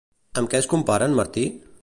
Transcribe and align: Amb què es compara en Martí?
Amb 0.41 0.49
què 0.53 0.61
es 0.61 0.69
compara 0.73 1.11
en 1.11 1.15
Martí? 1.21 1.45